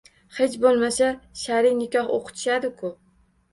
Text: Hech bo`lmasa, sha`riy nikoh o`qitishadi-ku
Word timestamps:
Hech 0.37 0.55
bo`lmasa, 0.63 1.09
sha`riy 1.43 1.77
nikoh 1.83 2.11
o`qitishadi-ku 2.17 2.93